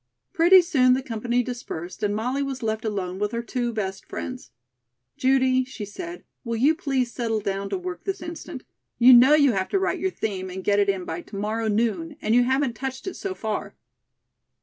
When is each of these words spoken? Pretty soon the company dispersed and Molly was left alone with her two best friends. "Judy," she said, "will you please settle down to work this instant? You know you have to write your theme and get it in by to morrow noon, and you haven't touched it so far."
Pretty 0.33 0.63
soon 0.63 0.93
the 0.93 1.03
company 1.03 1.43
dispersed 1.43 2.01
and 2.01 2.15
Molly 2.15 2.41
was 2.41 2.63
left 2.63 2.85
alone 2.85 3.19
with 3.19 3.33
her 3.33 3.43
two 3.43 3.71
best 3.71 4.07
friends. 4.07 4.49
"Judy," 5.15 5.63
she 5.63 5.85
said, 5.85 6.23
"will 6.43 6.55
you 6.55 6.73
please 6.73 7.11
settle 7.11 7.39
down 7.39 7.69
to 7.69 7.77
work 7.77 8.03
this 8.05 8.23
instant? 8.23 8.63
You 8.97 9.13
know 9.13 9.35
you 9.35 9.51
have 9.51 9.69
to 9.69 9.79
write 9.79 9.99
your 9.99 10.09
theme 10.09 10.49
and 10.49 10.63
get 10.63 10.79
it 10.79 10.89
in 10.89 11.05
by 11.05 11.21
to 11.21 11.35
morrow 11.35 11.67
noon, 11.67 12.17
and 12.19 12.33
you 12.33 12.41
haven't 12.45 12.73
touched 12.75 13.05
it 13.05 13.13
so 13.13 13.35
far." 13.35 13.75